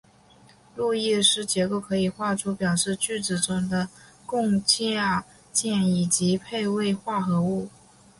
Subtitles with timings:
[0.75, 3.87] 路易斯结构可以画出表示分子中的
[4.25, 7.69] 共价键以及配位化合物。